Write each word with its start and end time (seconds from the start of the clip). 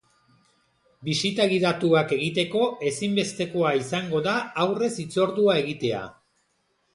Bisita 1.09 1.45
gidatuak 1.51 2.13
egiteko 2.15 2.63
ezinbestekoa 2.93 3.75
izango 3.83 4.23
da 4.29 4.35
aurrez 4.65 4.91
hitzordua 5.03 5.59
egitea. 5.67 6.03